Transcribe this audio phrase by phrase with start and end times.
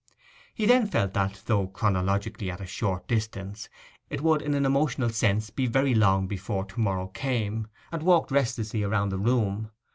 [0.51, 3.69] He then felt that, though chronologically at a short distance,
[4.09, 8.31] it would in an emotional sense be very long before to morrow came, and walked
[8.31, 9.69] restlessly round the room.